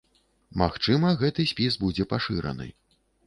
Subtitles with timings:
[0.61, 2.67] Магчыма, гэты спіс будзе пашыраны.